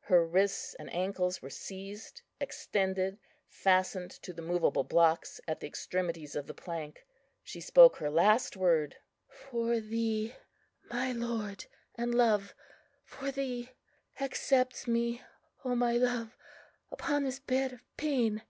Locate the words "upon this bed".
16.90-17.72